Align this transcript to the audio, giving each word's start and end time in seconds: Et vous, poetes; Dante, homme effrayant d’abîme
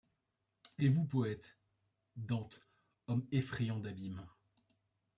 Et 0.79 0.89
vous, 0.89 1.05
poetes; 1.05 1.59
Dante, 2.25 2.65
homme 3.05 3.27
effrayant 3.31 3.77
d’abîme 3.79 4.25